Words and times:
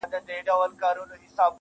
•له 0.13 0.19
دې 0.27 0.37
جهانه 0.47 0.75
بېل 0.81 0.97
وي. 1.09 1.27